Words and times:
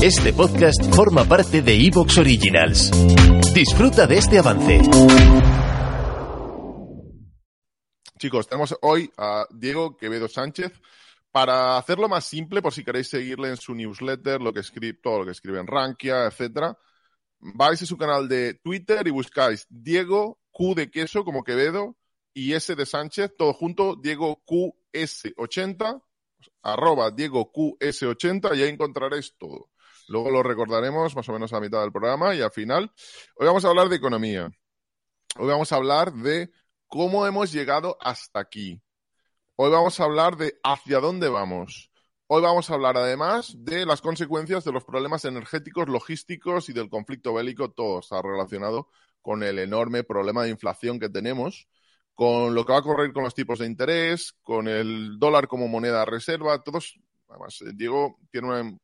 Este 0.00 0.32
podcast 0.32 0.94
forma 0.94 1.24
parte 1.24 1.60
de 1.60 1.74
Evox 1.74 2.18
Originals. 2.18 2.92
Disfruta 3.52 4.06
de 4.06 4.18
este 4.18 4.38
avance. 4.38 4.80
Chicos, 8.16 8.46
tenemos 8.46 8.76
hoy 8.82 9.10
a 9.16 9.44
Diego 9.50 9.96
Quevedo 9.96 10.28
Sánchez. 10.28 10.70
Para 11.32 11.76
hacerlo 11.76 12.08
más 12.08 12.24
simple, 12.24 12.62
por 12.62 12.72
si 12.72 12.84
queréis 12.84 13.08
seguirle 13.08 13.48
en 13.48 13.56
su 13.56 13.74
newsletter, 13.74 14.40
lo 14.40 14.52
que 14.52 14.60
escribe, 14.60 15.00
todo 15.02 15.18
lo 15.18 15.24
que 15.24 15.32
escribe 15.32 15.58
en 15.58 15.66
Rankia, 15.66 16.26
etcétera, 16.26 16.78
vais 17.40 17.82
a 17.82 17.86
su 17.86 17.96
canal 17.96 18.28
de 18.28 18.54
Twitter 18.54 19.04
y 19.04 19.10
buscáis 19.10 19.66
Diego 19.68 20.38
Q 20.52 20.76
de 20.76 20.92
queso 20.92 21.24
como 21.24 21.42
Quevedo 21.42 21.96
y 22.32 22.52
S 22.52 22.76
de 22.76 22.86
Sánchez, 22.86 23.32
todo 23.36 23.52
junto, 23.52 23.96
Diego 23.96 24.44
QS80, 24.46 26.00
arroba 26.62 27.10
Diego 27.10 27.50
QS80 27.52 28.56
y 28.56 28.62
ahí 28.62 28.68
encontraréis 28.68 29.34
todo. 29.36 29.70
Luego 30.08 30.30
lo 30.30 30.42
recordaremos 30.42 31.14
más 31.14 31.28
o 31.28 31.32
menos 31.32 31.52
a 31.52 31.60
mitad 31.60 31.82
del 31.82 31.92
programa 31.92 32.34
y 32.34 32.40
al 32.40 32.50
final. 32.50 32.90
Hoy 33.36 33.46
vamos 33.46 33.64
a 33.64 33.68
hablar 33.68 33.90
de 33.90 33.96
economía. 33.96 34.50
Hoy 35.36 35.46
vamos 35.46 35.70
a 35.70 35.76
hablar 35.76 36.14
de 36.14 36.50
cómo 36.86 37.26
hemos 37.26 37.52
llegado 37.52 37.98
hasta 38.00 38.40
aquí. 38.40 38.80
Hoy 39.56 39.70
vamos 39.70 40.00
a 40.00 40.04
hablar 40.04 40.36
de 40.38 40.58
hacia 40.64 41.00
dónde 41.00 41.28
vamos. 41.28 41.90
Hoy 42.26 42.40
vamos 42.40 42.70
a 42.70 42.74
hablar 42.74 42.96
además 42.96 43.54
de 43.58 43.84
las 43.84 44.00
consecuencias 44.00 44.64
de 44.64 44.72
los 44.72 44.84
problemas 44.84 45.26
energéticos, 45.26 45.88
logísticos 45.88 46.70
y 46.70 46.72
del 46.72 46.88
conflicto 46.88 47.34
bélico. 47.34 47.70
Todo 47.70 48.00
está 48.00 48.22
relacionado 48.22 48.88
con 49.20 49.42
el 49.42 49.58
enorme 49.58 50.04
problema 50.04 50.42
de 50.42 50.50
inflación 50.50 50.98
que 50.98 51.10
tenemos, 51.10 51.68
con 52.14 52.54
lo 52.54 52.64
que 52.64 52.72
va 52.72 52.78
a 52.78 52.80
ocurrir 52.80 53.12
con 53.12 53.24
los 53.24 53.34
tipos 53.34 53.58
de 53.58 53.66
interés, 53.66 54.32
con 54.42 54.68
el 54.68 55.18
dólar 55.18 55.48
como 55.48 55.68
moneda 55.68 56.06
reserva. 56.06 56.62
Todos, 56.62 56.98
además, 57.28 57.62
Diego 57.74 58.18
tiene 58.30 58.48
una 58.48 58.78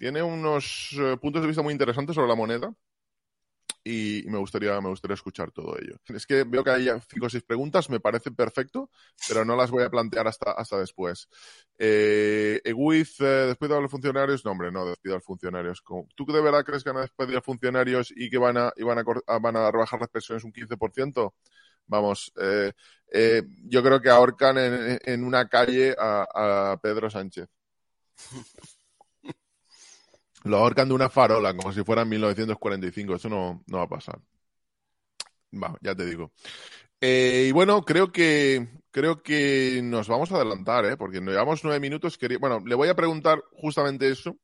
tiene 0.00 0.22
unos 0.22 0.96
eh, 0.98 1.18
puntos 1.20 1.42
de 1.42 1.48
vista 1.48 1.62
muy 1.62 1.72
interesantes 1.72 2.14
sobre 2.14 2.28
la 2.28 2.34
moneda 2.34 2.74
y 3.84 4.24
me 4.28 4.38
gustaría, 4.38 4.80
me 4.80 4.88
gustaría 4.88 5.14
escuchar 5.14 5.50
todo 5.52 5.76
ello. 5.78 5.96
Es 6.06 6.26
que 6.26 6.44
veo 6.44 6.64
que 6.64 6.70
hay 6.70 6.88
cinco 7.06 7.26
o 7.26 7.28
seis 7.28 7.42
preguntas, 7.42 7.90
me 7.90 8.00
parece 8.00 8.30
perfecto, 8.30 8.88
pero 9.28 9.44
no 9.44 9.54
las 9.56 9.70
voy 9.70 9.82
a 9.82 9.90
plantear 9.90 10.26
hasta, 10.26 10.52
hasta 10.52 10.78
después. 10.78 11.28
Eh, 11.78 12.62
Eguiz, 12.64 13.20
eh, 13.20 13.48
despido 13.48 13.76
a 13.76 13.80
los 13.82 13.90
funcionarios. 13.90 14.42
No, 14.42 14.52
hombre, 14.52 14.72
no, 14.72 14.86
despido 14.86 15.16
a 15.16 15.18
los 15.18 15.24
funcionarios. 15.24 15.82
¿Tú 16.14 16.24
de 16.24 16.40
verdad 16.40 16.64
crees 16.64 16.82
que 16.82 16.90
van 16.90 16.98
a 16.98 17.02
despedir 17.02 17.36
a 17.36 17.42
funcionarios 17.42 18.10
y 18.16 18.30
que 18.30 18.38
van 18.38 18.56
a, 18.56 18.72
y 18.76 18.82
van 18.82 18.98
a, 18.98 19.38
van 19.38 19.56
a 19.56 19.70
rebajar 19.70 20.00
las 20.00 20.08
pensiones 20.08 20.44
un 20.44 20.52
15%? 20.52 21.34
Vamos, 21.86 22.32
eh, 22.40 22.72
eh, 23.12 23.42
yo 23.64 23.82
creo 23.82 24.00
que 24.00 24.08
ahorcan 24.08 24.56
en, 24.58 25.24
una 25.24 25.46
calle 25.46 25.94
a 25.98 26.78
Pedro 26.82 27.10
Sánchez. 27.10 27.48
Lo 30.44 30.58
ahorcan 30.58 30.88
de 30.88 30.94
una 30.94 31.10
farola, 31.10 31.54
como 31.54 31.72
si 31.72 31.82
fuera 31.84 32.02
en 32.02 32.08
1945. 32.10 33.14
Eso 33.16 33.28
no, 33.28 33.62
no 33.66 33.78
va 33.78 33.84
a 33.84 33.88
pasar. 33.88 34.20
Va, 35.52 35.76
ya 35.80 35.94
te 35.94 36.06
digo. 36.06 36.32
Eh, 37.00 37.46
y 37.48 37.52
bueno, 37.52 37.82
creo 37.82 38.12
que 38.12 38.68
creo 38.90 39.22
que 39.22 39.80
nos 39.82 40.08
vamos 40.08 40.30
a 40.32 40.36
adelantar, 40.36 40.84
¿eh? 40.86 40.96
porque 40.96 41.20
nos 41.20 41.32
llevamos 41.32 41.64
nueve 41.64 41.80
minutos. 41.80 42.18
Bueno, 42.40 42.60
le 42.64 42.74
voy 42.74 42.88
a 42.88 42.94
preguntar 42.94 43.42
justamente 43.52 44.08
eso. 44.10 44.36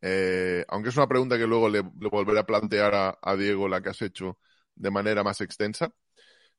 Eh, 0.00 0.64
aunque 0.68 0.90
es 0.90 0.96
una 0.96 1.08
pregunta 1.08 1.36
que 1.36 1.46
luego 1.46 1.68
le, 1.68 1.80
volveré 1.80 2.40
a 2.40 2.46
plantear 2.46 3.18
a, 3.20 3.36
Diego, 3.36 3.68
la 3.68 3.80
que 3.80 3.90
has 3.90 4.02
hecho 4.02 4.38
de 4.74 4.90
manera 4.90 5.24
más 5.24 5.40
extensa. 5.40 5.92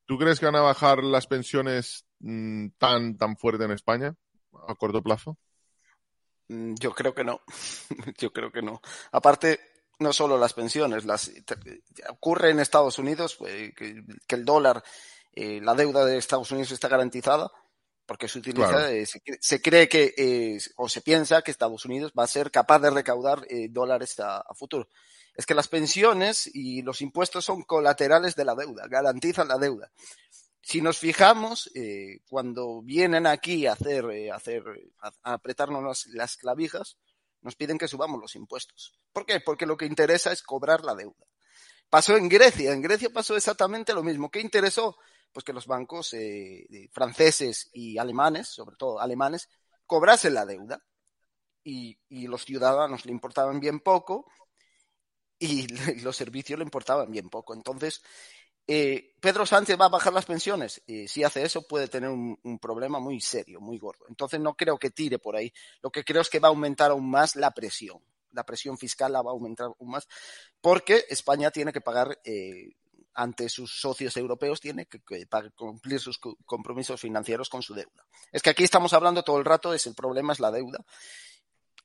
¿Tú 0.06 0.18
crees 0.18 0.40
que 0.40 0.46
van 0.46 0.56
a 0.56 0.60
bajar 0.62 1.04
las 1.04 1.26
pensiones 1.26 2.06
mmm, 2.20 2.68
tan, 2.78 3.16
tan 3.16 3.36
fuerte 3.36 3.64
en 3.64 3.72
España 3.72 4.14
a 4.68 4.74
corto 4.74 5.02
plazo? 5.02 5.38
Mm, 6.50 6.74
yo 6.80 6.92
creo 6.92 7.14
que 7.14 7.22
no. 7.22 7.40
Yo 8.18 8.32
creo 8.32 8.50
que 8.50 8.60
no. 8.60 8.80
Aparte, 9.12 9.60
no 10.00 10.12
solo 10.12 10.36
las 10.36 10.52
pensiones, 10.52 11.04
las 11.04 11.30
ocurre 12.08 12.50
en 12.50 12.58
Estados 12.58 12.98
Unidos 12.98 13.38
eh, 13.46 13.72
que, 13.76 14.02
que, 14.26 14.34
el 14.34 14.44
dólar, 14.44 14.82
eh, 15.32 15.60
la 15.62 15.74
deuda 15.74 16.04
de 16.04 16.18
Estados 16.18 16.50
Unidos 16.50 16.72
está 16.72 16.88
garantizada 16.88 17.52
porque 18.04 18.26
se 18.26 18.40
utiliza, 18.40 18.68
claro. 18.68 18.86
eh, 18.88 19.06
se, 19.06 19.22
se, 19.40 19.62
cree 19.62 19.88
que 19.88 20.12
eh, 20.16 20.58
o 20.74 20.88
se 20.88 21.00
piensa 21.00 21.42
que 21.42 21.52
Estados 21.52 21.84
Unidos 21.84 22.12
va 22.18 22.24
a 22.24 22.26
ser 22.26 22.50
capaz 22.50 22.80
de 22.80 22.90
recaudar 22.90 23.46
eh, 23.48 23.68
dólares 23.70 24.18
a, 24.18 24.38
a, 24.38 24.52
futuro. 24.54 24.88
Es 25.36 25.46
que 25.46 25.54
las 25.54 25.68
pensiones 25.68 26.50
y 26.52 26.82
los 26.82 27.02
impuestos 27.02 27.44
son 27.44 27.62
colaterales 27.62 28.34
de 28.34 28.44
la 28.44 28.56
deuda, 28.56 28.88
garantizan 28.88 29.46
la 29.46 29.58
deuda 29.58 29.92
si 30.62 30.82
nos 30.82 30.98
fijamos, 30.98 31.70
eh, 31.74 32.20
cuando 32.28 32.82
vienen 32.82 33.26
aquí 33.26 33.66
a 33.66 33.72
hacer, 33.72 34.04
eh, 34.12 34.30
a 34.30 34.40
apretarnos 35.22 36.06
las, 36.08 36.36
clavijas, 36.36 36.98
nos 37.40 37.56
piden 37.56 37.78
que 37.78 37.88
subamos 37.88 38.20
los 38.20 38.36
impuestos. 38.36 38.98
¿Por 39.12 39.24
qué? 39.24 39.40
Porque 39.40 39.66
lo 39.66 39.76
que 39.76 39.86
interesa 39.86 40.32
es 40.32 40.42
cobrar 40.42 40.84
la 40.84 40.94
deuda. 40.94 41.26
Pasó 41.88 42.16
en 42.16 42.28
Grecia, 42.28 42.72
en 42.72 42.82
Grecia 42.82 43.10
pasó 43.10 43.36
exactamente 43.36 43.94
lo 43.94 44.02
mismo. 44.02 44.30
¿Qué 44.30 44.40
interesó? 44.40 44.96
Pues 45.32 45.44
que 45.44 45.52
los 45.52 45.66
bancos 45.66 46.12
eh, 46.12 46.66
franceses 46.92 47.70
y 47.72 47.98
alemanes, 47.98 48.48
sobre 48.48 48.76
todo 48.76 49.00
alemanes, 49.00 49.48
cobrasen 49.86 50.34
la 50.34 50.46
deuda. 50.46 50.82
Y 51.62 51.96
los 52.26 52.44
ciudadanos 52.44 53.04
le 53.04 53.12
importaban 53.12 53.60
bien 53.60 53.80
poco 53.80 54.26
y 55.40 55.66
los 56.04 56.16
servicios 56.16 56.58
le 56.58 56.64
importaban 56.64 57.10
bien 57.10 57.28
poco. 57.28 57.54
Entonces, 57.54 58.02
eh, 58.66 59.14
Pedro 59.20 59.44
Sánchez 59.44 59.76
va 59.80 59.86
a 59.86 59.90
bajar 59.90 60.12
las 60.12 60.26
pensiones. 60.26 60.82
Eh, 60.86 61.08
si 61.08 61.24
hace 61.24 61.42
eso, 61.42 61.66
puede 61.66 61.88
tener 61.88 62.10
un, 62.10 62.58
problema 62.60 62.98
muy 62.98 63.20
serio, 63.20 63.60
muy 63.60 63.78
gordo. 63.78 64.06
Entonces, 64.08 64.40
no 64.40 64.54
creo 64.54 64.78
que 64.78 64.90
tire 64.90 65.18
por 65.18 65.36
ahí. 65.36 65.52
Lo 65.82 65.90
que 65.90 66.04
creo 66.04 66.22
es 66.22 66.30
que 66.30 66.38
va 66.38 66.48
a 66.48 66.50
aumentar 66.50 66.90
aún 66.90 67.10
más 67.10 67.36
la 67.36 67.50
presión. 67.50 67.98
La 68.32 68.44
presión 68.44 68.78
fiscal 68.78 69.12
la 69.12 69.22
va 69.22 69.30
a 69.30 69.34
aumentar 69.34 69.66
aún 69.66 69.90
más, 69.90 70.06
porque 70.60 71.04
España 71.08 71.50
tiene 71.50 71.72
que 71.72 71.80
pagar 71.80 72.20
eh, 72.24 72.70
ante 73.14 73.48
sus 73.48 73.80
socios 73.80 74.16
europeos, 74.16 74.60
tiene 74.60 74.86
que, 74.86 75.00
cumplir 75.56 75.98
sus 75.98 76.18
compromisos 76.46 77.00
financieros 77.00 77.48
con 77.48 77.62
su 77.62 77.74
deuda. 77.74 78.06
Es 78.30 78.40
que 78.40 78.50
aquí 78.50 78.62
estamos 78.62 78.92
hablando 78.92 79.24
todo 79.24 79.38
el 79.38 79.44
rato, 79.44 79.74
es 79.74 79.86
el 79.86 79.94
problema 79.94 80.32
es 80.32 80.38
la 80.38 80.52
deuda. 80.52 80.84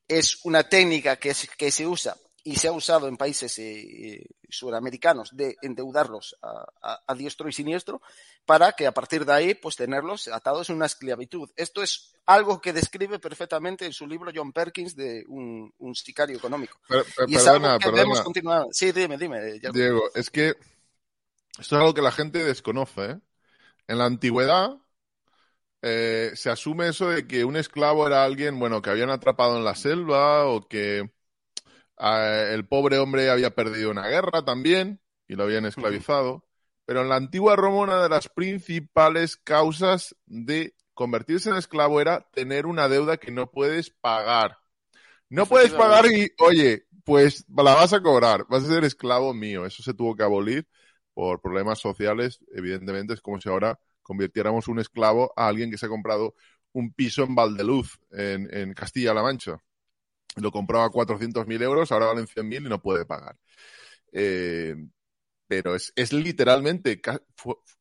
Es 0.07 0.45
una 0.45 0.69
técnica 0.69 1.17
que 1.17 1.33
se 1.33 1.87
usa 1.87 2.15
y 2.47 2.57
se 2.57 2.67
ha 2.67 2.71
usado 2.71 3.07
en 3.07 3.17
países 3.17 3.57
eh, 3.57 4.23
suramericanos 4.47 5.35
de 5.35 5.57
endeudarlos 5.63 6.37
a, 6.43 6.63
a, 6.79 7.03
a, 7.07 7.15
diestro 7.15 7.49
y 7.49 7.51
siniestro 7.51 8.03
para 8.45 8.73
que 8.73 8.85
a 8.85 8.93
partir 8.93 9.25
de 9.25 9.33
ahí 9.33 9.53
pues 9.55 9.75
tenerlos 9.75 10.27
atados 10.27 10.69
en 10.69 10.75
una 10.75 10.85
esclavitud. 10.85 11.49
Esto 11.55 11.81
es 11.81 12.13
algo 12.27 12.61
que 12.61 12.71
describe 12.71 13.17
perfectamente 13.17 13.87
en 13.87 13.93
su 13.93 14.05
libro 14.05 14.31
John 14.33 14.53
Perkins 14.53 14.95
de 14.95 15.25
un, 15.27 15.73
un 15.79 15.95
sicario 15.95 16.37
económico. 16.37 16.79
Pero, 16.87 17.03
pero, 17.15 17.27
y 17.27 17.35
es 17.35 17.43
perdona, 17.43 17.73
algo 17.73 17.79
que 17.79 17.91
perdona. 17.91 18.23
continuar. 18.23 18.67
Sí, 18.71 18.91
dime, 18.91 19.17
dime. 19.17 19.59
Ya. 19.59 19.71
Diego, 19.71 20.03
es 20.13 20.29
que 20.29 20.49
esto 20.49 21.75
es 21.75 21.81
algo 21.81 21.95
que 21.95 22.03
la 22.03 22.11
gente 22.11 22.43
desconoce. 22.43 23.05
¿eh? 23.05 23.19
En 23.87 23.97
la 23.97 24.05
antigüedad 24.05 24.77
eh, 25.81 26.31
se 26.35 26.51
asume 26.51 26.89
eso 26.89 27.09
de 27.09 27.25
que 27.25 27.43
un 27.43 27.55
esclavo 27.55 28.05
era 28.05 28.23
alguien, 28.23 28.59
bueno, 28.59 28.83
que 28.83 28.91
habían 28.91 29.09
atrapado 29.09 29.57
en 29.57 29.65
la 29.65 29.73
selva 29.73 30.45
o 30.45 30.67
que 30.67 31.09
el 31.97 32.67
pobre 32.67 32.97
hombre 32.97 33.29
había 33.29 33.55
perdido 33.55 33.91
una 33.91 34.07
guerra 34.07 34.43
también 34.43 35.01
y 35.27 35.35
lo 35.35 35.43
habían 35.43 35.65
esclavizado. 35.65 36.33
Uh 36.33 36.37
-huh. 36.39 36.43
Pero 36.85 37.01
en 37.01 37.09
la 37.09 37.15
antigua 37.15 37.55
Roma 37.55 37.77
una 37.79 38.03
de 38.03 38.09
las 38.09 38.29
principales 38.29 39.37
causas 39.37 40.15
de 40.25 40.75
convertirse 40.93 41.49
en 41.49 41.55
esclavo 41.55 41.99
era 41.99 42.27
tener 42.31 42.65
una 42.65 42.87
deuda 42.87 43.17
que 43.17 43.31
no 43.31 43.49
puedes 43.49 43.89
pagar. 43.89 44.59
No 45.29 45.47
puedes 45.47 45.73
pagar 45.73 46.05
y, 46.05 46.31
oye, 46.39 46.85
pues 47.03 47.45
la 47.49 47.73
vas 47.73 47.93
a 47.93 48.01
cobrar, 48.01 48.45
vas 48.47 48.63
a 48.63 48.67
ser 48.67 48.83
esclavo 48.83 49.33
mío. 49.33 49.65
Eso 49.65 49.81
se 49.81 49.93
tuvo 49.93 50.15
que 50.15 50.23
abolir 50.23 50.67
por 51.13 51.41
problemas 51.41 51.79
sociales. 51.79 52.39
Evidentemente 52.53 53.13
es 53.13 53.21
como 53.21 53.41
si 53.41 53.49
ahora 53.49 53.79
convirtiéramos 54.03 54.67
un 54.67 54.79
esclavo 54.79 55.33
a 55.35 55.47
alguien 55.47 55.71
que 55.71 55.77
se 55.77 55.87
ha 55.87 55.89
comprado 55.89 56.35
un 56.71 56.93
piso 56.93 57.23
en 57.23 57.33
Valdeluz, 57.33 57.97
en, 58.11 58.47
en 58.55 58.73
Castilla-La 58.73 59.23
Mancha 59.23 59.59
lo 60.35 60.51
compraba 60.51 60.85
a 60.85 60.91
400.000 60.91 61.61
euros, 61.61 61.91
ahora 61.91 62.07
valen 62.07 62.27
100.000 62.27 62.65
y 62.65 62.69
no 62.69 62.81
puede 62.81 63.05
pagar. 63.05 63.37
Eh, 64.11 64.75
pero 65.47 65.75
es, 65.75 65.93
es 65.95 66.11
literalmente, 66.11 67.01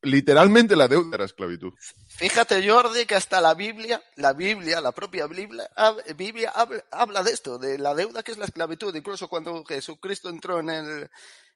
literalmente 0.01 0.75
la 0.75 0.87
deuda 0.87 1.11
de 1.11 1.17
la 1.17 1.25
esclavitud. 1.25 1.73
Fíjate, 2.07 2.67
Jordi, 2.67 3.05
que 3.05 3.15
hasta 3.15 3.41
la 3.41 3.55
Biblia, 3.55 4.01
la 4.17 4.33
Biblia, 4.33 4.81
la 4.81 4.91
propia 4.91 5.25
Biblia, 5.25 5.69
Biblia 6.15 6.51
habla, 6.53 6.83
habla 6.91 7.23
de 7.23 7.31
esto, 7.31 7.57
de 7.57 7.77
la 7.79 7.95
deuda 7.95 8.21
que 8.21 8.31
es 8.31 8.37
la 8.37 8.45
esclavitud. 8.45 8.95
Incluso 8.95 9.27
cuando 9.27 9.63
Jesucristo 9.65 10.29
entró 10.29 10.59
en 10.59 10.69
el, 10.69 11.09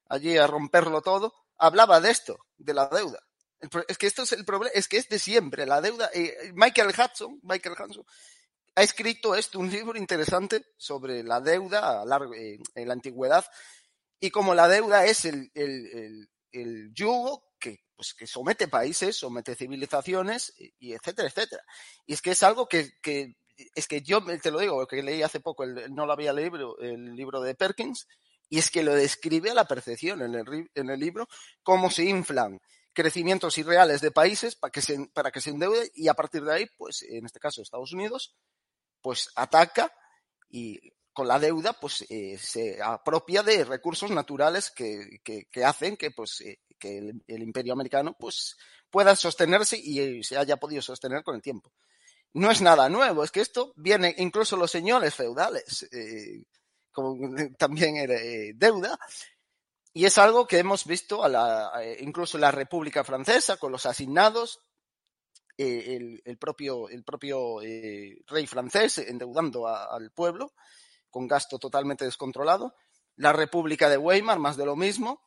allí 0.09 0.35
a 0.37 0.47
romperlo 0.47 1.01
todo, 1.01 1.33
hablaba 1.57 2.01
de 2.01 2.09
esto, 2.11 2.39
de 2.57 2.73
la 2.73 2.87
deuda. 2.87 3.19
Es 3.87 3.97
que 3.97 4.07
esto 4.07 4.23
es 4.23 4.31
el 4.31 4.45
problema, 4.45 4.71
es 4.73 4.87
que 4.87 4.97
es 4.97 5.09
de 5.09 5.19
siempre, 5.19 5.65
la 5.65 5.81
deuda. 5.81 6.09
Eh, 6.13 6.51
Michael 6.53 6.89
Hudson, 6.89 7.39
Michael 7.43 7.75
Hudson, 7.77 8.05
ha 8.75 8.83
escrito 8.83 9.35
esto, 9.35 9.59
un 9.59 9.69
libro 9.69 9.97
interesante 9.97 10.65
sobre 10.77 11.23
la 11.23 11.41
deuda 11.41 12.03
eh, 12.35 12.57
en 12.75 12.87
la 12.87 12.93
antigüedad 12.93 13.45
y 14.19 14.29
como 14.29 14.53
la 14.53 14.67
deuda 14.67 15.05
es 15.05 15.25
el, 15.25 15.51
el, 15.53 15.87
el, 15.87 16.29
el 16.51 16.93
yugo 16.93 17.43
que, 17.59 17.79
pues, 17.95 18.13
que 18.13 18.27
somete 18.27 18.67
países, 18.67 19.17
somete 19.17 19.55
civilizaciones 19.55 20.53
y 20.79 20.93
etcétera, 20.93 21.29
etcétera. 21.29 21.63
Y 22.05 22.13
es 22.13 22.21
que 22.21 22.31
es 22.31 22.43
algo 22.43 22.67
que, 22.67 22.91
que 23.01 23.35
es 23.75 23.87
que 23.87 24.01
yo 24.01 24.23
te 24.41 24.51
lo 24.51 24.59
digo, 24.59 24.87
que 24.87 25.03
leí 25.03 25.21
hace 25.21 25.39
poco, 25.39 25.65
no 25.65 26.05
lo 26.05 26.13
había 26.13 26.33
leído, 26.33 26.77
el 26.79 27.15
libro 27.15 27.41
de 27.41 27.55
Perkins, 27.55 28.07
y 28.49 28.57
es 28.57 28.71
que 28.71 28.83
lo 28.83 28.93
describe 28.93 29.51
a 29.51 29.53
la 29.53 29.65
percepción 29.65 30.21
en 30.21 30.35
el, 30.35 30.69
en 30.73 30.89
el 30.89 30.99
libro, 30.99 31.27
cómo 31.61 31.91
se 31.91 32.05
inflan 32.05 32.59
crecimientos 32.93 33.57
irreales 33.57 34.01
de 34.01 34.11
países 34.11 34.55
para 34.55 34.71
que, 34.71 34.81
se, 34.81 35.07
para 35.13 35.31
que 35.31 35.41
se 35.41 35.51
endeude 35.51 35.91
y 35.93 36.07
a 36.07 36.13
partir 36.13 36.43
de 36.43 36.53
ahí, 36.53 36.65
pues 36.77 37.03
en 37.03 37.25
este 37.25 37.39
caso 37.39 37.61
Estados 37.61 37.93
Unidos, 37.93 38.35
pues 39.01 39.29
ataca 39.35 39.91
y 40.49 40.79
con 41.13 41.27
la 41.27 41.39
deuda 41.39 41.73
pues 41.73 42.05
eh, 42.09 42.37
se 42.37 42.81
apropia 42.81 43.43
de 43.43 43.65
recursos 43.65 44.09
naturales 44.11 44.71
que, 44.71 45.19
que, 45.23 45.65
hacen 45.65 45.97
que 45.97 46.11
pues 46.11 46.41
eh, 46.41 46.59
que 46.79 46.97
el, 46.97 47.43
imperio 47.43 47.73
americano 47.73 48.15
pues 48.17 48.55
pueda 48.89 49.15
sostenerse 49.15 49.77
y 49.77 50.23
se 50.23 50.37
haya 50.37 50.57
podido 50.57 50.81
sostener 50.81 51.23
con 51.23 51.35
el 51.35 51.41
tiempo. 51.41 51.73
No 52.33 52.51
es 52.51 52.61
nada 52.61 52.87
nuevo, 52.89 53.23
es 53.23 53.31
que 53.31 53.41
esto 53.41 53.73
viene 53.75 54.15
incluso 54.17 54.55
los 54.55 54.71
señores 54.71 55.13
feudales, 55.15 55.83
eh, 55.91 56.43
como 56.91 57.17
también 57.57 57.97
era 57.97 58.15
deuda, 58.55 58.97
y 59.91 60.05
es 60.05 60.17
algo 60.17 60.47
que 60.47 60.59
hemos 60.59 60.85
visto 60.85 61.23
a 61.23 61.27
la, 61.27 61.71
incluso 61.99 62.37
en 62.37 62.41
la 62.41 62.51
República 62.51 63.03
Francesa 63.03 63.57
con 63.57 63.71
los 63.71 63.85
asignados, 63.85 64.61
el, 65.59 66.21
el, 66.25 66.37
propio, 66.37 66.89
el 66.89 67.03
propio 67.03 67.59
rey 67.59 68.47
francés 68.47 68.97
endeudando 68.99 69.67
al 69.67 70.11
pueblo 70.11 70.53
con 71.09 71.27
gasto 71.27 71.59
totalmente 71.59 72.05
descontrolado. 72.05 72.75
La 73.15 73.33
República 73.33 73.89
de 73.89 73.97
Weimar, 73.97 74.39
más 74.39 74.57
de 74.57 74.65
lo 74.65 74.75
mismo. 74.75 75.21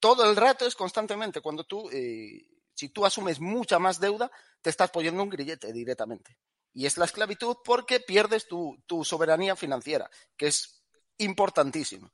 Todo 0.00 0.28
el 0.30 0.36
rato 0.36 0.66
es 0.66 0.74
constantemente 0.74 1.40
cuando 1.40 1.64
tú, 1.64 1.90
eh, 1.90 2.46
si 2.74 2.88
tú 2.90 3.04
asumes 3.04 3.40
mucha 3.40 3.78
más 3.78 4.00
deuda, 4.00 4.30
te 4.62 4.70
estás 4.70 4.90
poniendo 4.90 5.22
un 5.22 5.28
grillete 5.28 5.72
directamente. 5.72 6.38
Y 6.72 6.86
es 6.86 6.96
la 6.96 7.06
esclavitud 7.06 7.56
porque 7.64 8.00
pierdes 8.00 8.46
tu, 8.46 8.82
tu 8.86 9.04
soberanía 9.04 9.56
financiera, 9.56 10.08
que 10.36 10.46
es 10.46 10.84
importantísimo. 11.18 12.12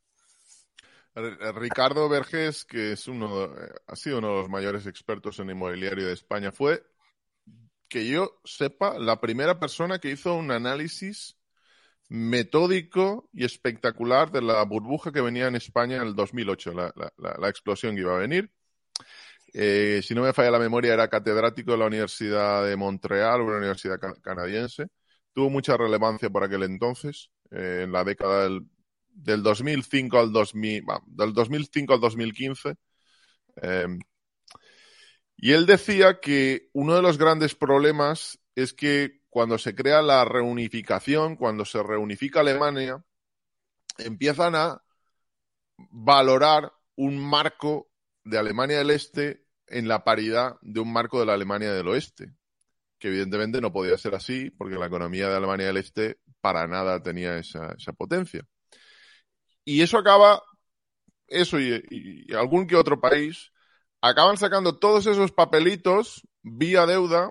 Ricardo 1.15 2.09
Vergés, 2.09 2.65
que 2.65 2.93
es 2.93 3.06
uno, 3.06 3.45
eh, 3.45 3.73
ha 3.87 3.95
sido 3.95 4.19
uno 4.19 4.29
de 4.29 4.35
los 4.41 4.49
mayores 4.49 4.87
expertos 4.87 5.39
en 5.39 5.51
inmobiliario 5.51 6.06
de 6.06 6.12
España, 6.12 6.51
fue, 6.51 6.85
que 7.88 8.06
yo 8.06 8.40
sepa, 8.44 8.98
la 8.98 9.20
primera 9.20 9.58
persona 9.58 9.98
que 9.98 10.10
hizo 10.10 10.34
un 10.34 10.50
análisis 10.50 11.36
metódico 12.08 13.28
y 13.32 13.44
espectacular 13.44 14.31
de 14.31 14.42
la 14.42 14.62
burbuja 14.64 15.12
que 15.12 15.20
venía 15.20 15.46
en 15.46 15.56
España 15.56 15.96
en 15.96 16.02
el 16.02 16.14
2008, 16.14 16.72
la, 16.72 17.48
explosión 17.48 17.94
que 17.94 18.02
iba 18.02 18.14
a 18.14 18.20
venir. 18.20 18.50
Eh, 19.52 20.00
si 20.02 20.14
no 20.14 20.22
me 20.22 20.32
falla 20.32 20.50
la 20.50 20.58
memoria, 20.58 20.94
era 20.94 21.08
catedrático 21.08 21.72
de 21.72 21.78
la 21.78 21.86
Universidad 21.86 22.64
de 22.66 22.76
Montreal, 22.76 23.40
una 23.40 23.58
universidad 23.58 23.98
canadiense. 24.22 24.88
Tuvo 25.32 25.50
mucha 25.50 25.76
relevancia 25.76 26.31
por 26.31 26.44
aquel 26.44 26.64
entonces, 26.64 27.31
eh, 27.50 27.82
en 27.84 27.92
la 27.92 28.04
década 28.04 28.44
del, 28.44 28.62
del 29.08 29.42
2005 29.42 30.19
al 30.19 30.32
2000, 30.32 30.84
del 31.06 31.32
2005 31.32 31.94
al 31.94 32.00
2015. 32.00 32.75
Eh, 33.62 33.86
y 35.36 35.52
él 35.52 35.66
decía 35.66 36.20
que 36.20 36.69
uno 36.72 36.94
de 36.94 37.02
los 37.02 37.19
grandes 37.19 37.54
problemas 37.54 38.38
es 38.54 38.72
que 38.72 39.20
cuando 39.28 39.58
se 39.58 39.75
crea 39.75 40.00
la 40.00 40.25
reunificación, 40.25 41.36
cuando 41.36 41.64
se 41.64 41.82
reunifica 41.82 42.40
Alemania, 42.40 43.04
empiezan 43.98 44.54
a 44.54 44.82
valorar 45.76 46.72
un 46.96 47.19
marco 47.19 47.90
de 48.22 48.38
Alemania 48.38 48.78
del 48.78 48.90
Este 48.90 49.44
en 49.66 49.88
la 49.88 50.04
paridad 50.04 50.56
de 50.62 50.81
un 50.81 50.92
marco 50.92 51.19
de 51.19 51.26
la 51.26 51.34
Alemania 51.34 51.72
del 51.72 51.88
Oeste, 51.88 52.32
que 52.98 53.08
evidentemente 53.08 53.60
no 53.60 53.72
podía 53.72 53.98
ser 53.98 54.14
así 54.14 54.50
porque 54.50 54.76
la 54.76 54.86
economía 54.86 55.28
de 55.28 55.36
Alemania 55.36 55.66
del 55.66 55.78
Este 55.78 56.20
para 56.40 56.69
nada 56.69 57.02
tenía 57.02 57.38
esa, 57.38 57.75
potencia. 57.96 58.46
Y 59.64 59.82
eso 59.82 59.98
acaba, 59.98 60.42
eso 61.26 61.58
y 61.58 62.32
algún 62.34 62.66
que 62.66 62.76
otro 62.76 63.00
país, 63.00 63.50
acaban 64.05 64.37
sacando 64.37 64.77
todos 64.79 65.06
esos 65.06 65.33
papelitos 65.33 66.29
vía 66.43 66.85
deuda 66.85 67.31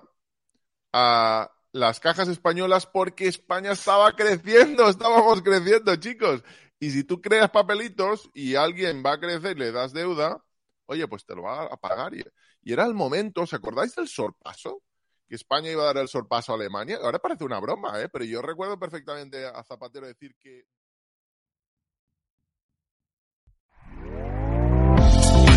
a 0.92 1.48
las 1.70 2.00
cajas 2.00 2.26
españolas 2.26 2.86
porque 2.86 3.28
España 3.28 3.72
estaba 3.72 4.12
creciendo, 4.16 4.88
estábamos 4.88 5.40
creciendo, 5.42 5.94
chicos. 5.96 6.42
Y 6.80 6.90
si 6.90 7.04
tú 7.04 7.20
creas 7.20 7.50
papelitos 7.50 8.28
y 8.34 8.56
alguien 8.56 9.04
va 9.06 9.12
a 9.14 9.20
crecer 9.20 9.56
y 9.56 9.60
le 9.60 9.72
das 9.72 9.92
deuda, 9.92 10.44
oye, 10.86 11.06
pues 11.06 11.24
te 11.24 11.36
lo 11.36 11.42
va 11.42 11.64
a 11.64 11.76
pagar. 11.76 12.12
Y, 12.14 12.24
era 12.64 12.84
el 12.86 12.94
momento, 12.94 13.42
¿os 13.42 13.54
acordáis 13.54 13.94
del 13.94 14.08
sorpaso? 14.08 14.82
Que 15.28 15.36
España 15.36 15.70
iba 15.70 15.84
a 15.84 15.86
dar 15.86 15.98
el 15.98 16.08
sorpaso 16.08 16.52
a 16.52 16.56
Alemania. 16.56 16.98
Ahora 17.00 17.20
parece 17.20 17.44
una 17.44 17.60
broma, 17.60 18.00
¿eh? 18.02 18.08
Pero 18.08 18.24
yo 18.24 18.42
recuerdo 18.42 18.78
perfectamente 18.80 19.46
a 19.46 19.62
Zapatero 19.62 20.06
decir 20.06 20.34
que 20.40 20.64